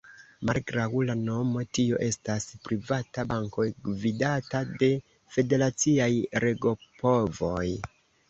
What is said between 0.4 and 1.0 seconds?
Malgraŭ